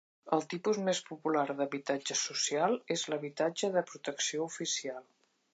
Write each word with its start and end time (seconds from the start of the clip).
El 0.35 0.45
tipus 0.53 0.79
més 0.87 1.01
popular 1.09 1.43
d'habitatge 1.59 2.17
social 2.23 2.75
és 2.97 3.07
l'habitatge 3.13 3.73
de 3.77 3.87
protecció 3.93 4.51
oficial 4.53 5.07